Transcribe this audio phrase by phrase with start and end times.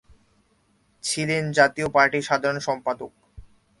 [1.03, 3.11] ছিলেন জাতীয় পার্টির সাধারণ সম্পাদক।